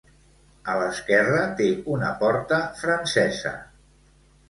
A 0.73 0.77
l'esquerra 0.83 1.45
té 1.61 1.69
una 1.99 2.11
porta 2.25 2.61
francesa. 2.83 3.57